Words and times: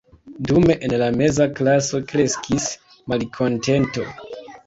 Dume 0.51 0.75
en 0.87 0.95
la 1.01 1.09
meza 1.17 1.47
klaso 1.59 2.01
kreskis 2.13 2.67
malkontento. 3.13 4.09